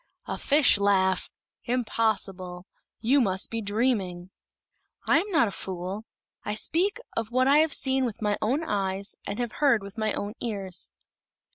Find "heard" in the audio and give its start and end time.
9.61-9.83